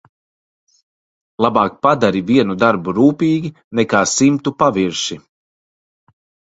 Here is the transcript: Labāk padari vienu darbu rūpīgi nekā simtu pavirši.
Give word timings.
Labāk 1.45 1.75
padari 1.87 2.23
vienu 2.31 2.57
darbu 2.65 2.97
rūpīgi 3.01 3.55
nekā 3.83 4.05
simtu 4.17 4.59
pavirši. 4.65 5.25